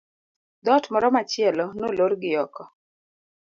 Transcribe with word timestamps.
dhot 0.65 0.83
moro 0.93 1.07
machielo 1.15 1.65
nolor 1.79 2.11
gi 2.21 2.31
oko 2.45 2.63